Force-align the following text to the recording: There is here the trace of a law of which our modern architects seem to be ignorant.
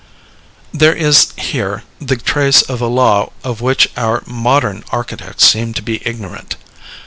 There 0.73 0.95
is 0.95 1.31
here 1.37 1.83
the 1.99 2.15
trace 2.15 2.63
of 2.63 2.81
a 2.81 2.87
law 2.87 3.31
of 3.43 3.61
which 3.61 3.87
our 3.95 4.23
modern 4.25 4.83
architects 4.89 5.45
seem 5.45 5.75
to 5.75 5.83
be 5.83 6.01
ignorant. 6.07 6.55